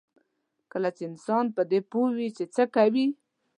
کله 0.71 0.89
چې 0.95 1.03
انسان 1.09 1.45
په 1.55 1.61
دې 1.71 1.79
پوه 1.91 2.09
وي 2.17 2.29
چې 2.37 2.43
څه 2.55 2.63
کوي. 2.75 3.07